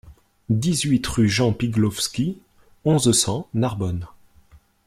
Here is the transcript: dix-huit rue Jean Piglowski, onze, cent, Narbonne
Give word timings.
dix-huit 0.49 1.05
rue 1.05 1.29
Jean 1.29 1.53
Piglowski, 1.53 2.39
onze, 2.85 3.11
cent, 3.15 3.47
Narbonne 3.53 4.07